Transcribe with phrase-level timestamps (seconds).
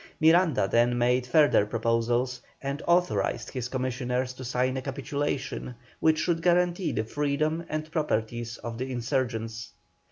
[0.19, 6.41] Miranda then made further proposals, and authorised his commissioners to sign a capitulation, which should
[6.41, 9.73] guarantee the freedom and properties of the insurgents.